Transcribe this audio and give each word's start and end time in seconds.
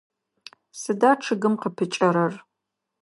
Сыда 0.79 1.11
чъыгым 1.23 1.55
къыпыкӏэрэр? 1.61 2.33